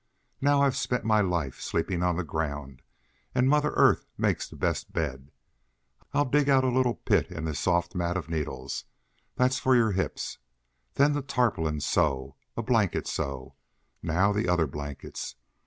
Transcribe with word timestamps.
"Now 0.41 0.63
I've 0.63 0.75
spent 0.75 1.03
my 1.05 1.21
life 1.21 1.61
sleeping 1.61 2.01
on 2.01 2.15
the 2.15 2.23
ground, 2.23 2.81
and 3.35 3.47
mother 3.47 3.69
earth 3.75 4.07
makes 4.17 4.49
the 4.49 4.55
best 4.55 4.91
bed. 4.91 5.29
I'll 6.11 6.25
dig 6.25 6.49
out 6.49 6.63
a 6.63 6.71
little 6.71 6.95
pit 6.95 7.29
in 7.29 7.45
this 7.45 7.59
soft 7.59 7.93
mat 7.93 8.17
of 8.17 8.27
needles; 8.27 8.85
that's 9.35 9.59
for 9.59 9.75
your 9.75 9.91
hips. 9.91 10.39
Then 10.95 11.13
the 11.13 11.21
tarpaulin 11.21 11.81
so; 11.81 12.35
a 12.57 12.63
blanket 12.63 13.05
so. 13.05 13.53
Now 14.01 14.33
the 14.33 14.49
other 14.49 14.65
blankets. 14.65 15.35